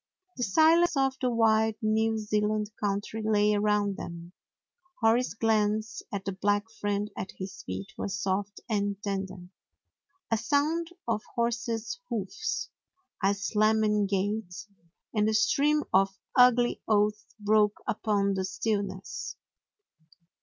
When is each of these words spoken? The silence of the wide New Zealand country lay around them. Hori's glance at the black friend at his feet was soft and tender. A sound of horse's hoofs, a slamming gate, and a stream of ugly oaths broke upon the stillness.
The 0.35 0.41
silence 0.43 0.97
of 0.97 1.15
the 1.21 1.29
wide 1.29 1.75
New 1.79 2.17
Zealand 2.17 2.71
country 2.79 3.21
lay 3.23 3.53
around 3.53 3.97
them. 3.97 4.33
Hori's 4.99 5.35
glance 5.35 6.01
at 6.11 6.25
the 6.25 6.31
black 6.31 6.71
friend 6.71 7.11
at 7.15 7.29
his 7.37 7.61
feet 7.61 7.93
was 7.99 8.19
soft 8.19 8.61
and 8.67 8.95
tender. 9.03 9.49
A 10.31 10.37
sound 10.37 10.87
of 11.07 11.21
horse's 11.35 11.99
hoofs, 12.09 12.71
a 13.23 13.35
slamming 13.35 14.07
gate, 14.07 14.65
and 15.13 15.29
a 15.29 15.35
stream 15.35 15.83
of 15.93 16.17
ugly 16.35 16.81
oaths 16.87 17.35
broke 17.39 17.77
upon 17.85 18.33
the 18.33 18.43
stillness. 18.43 19.35